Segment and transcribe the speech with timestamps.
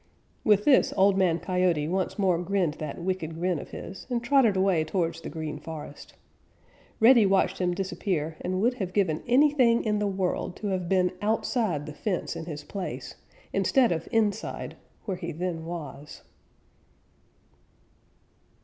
[0.43, 4.57] With this, Old Man Coyote once more grinned that wicked grin of his and trotted
[4.57, 6.15] away towards the Green Forest.
[6.99, 11.11] Reddy watched him disappear and would have given anything in the world to have been
[11.21, 13.13] outside the fence in his place
[13.53, 14.75] instead of inside,
[15.05, 16.23] where he then was.